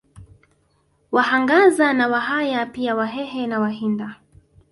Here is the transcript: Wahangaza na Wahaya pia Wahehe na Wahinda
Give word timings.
Wahangaza 1.11 1.93
na 1.93 2.07
Wahaya 2.07 2.65
pia 2.65 2.95
Wahehe 2.95 3.47
na 3.47 3.59
Wahinda 3.59 4.15